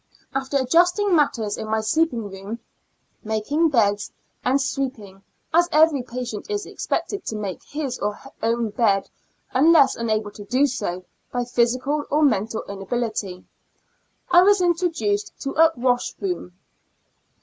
After 0.33 0.57
adjusting 0.57 1.15
matters 1.15 1.57
in 1.59 1.67
my 1.67 1.81
sleeping 1.81 2.31
room, 2.31 2.57
making 3.23 3.69
beds 3.69 4.11
and 4.43 4.59
sweeping— 4.59 5.21
as 5.53 5.69
every 5.71 6.01
patient 6.01 6.49
is 6.49 6.65
expected 6.65 7.23
to 7.27 7.35
make 7.35 7.61
his 7.61 7.99
or 7.99 8.15
her 8.15 8.31
own 8.41 8.71
bed, 8.71 9.11
unless 9.53 9.95
unable 9.95 10.31
to 10.31 10.43
do 10.45 10.65
so 10.65 11.05
by 11.31 11.45
physical 11.45 12.03
or 12.09 12.23
mental 12.23 12.63
inability— 12.67 13.45
I 14.31 14.41
was 14.41 14.59
introduced 14.59 15.39
to 15.41 15.53
a 15.55 15.71
wash 15.75 16.15
room. 16.19 16.55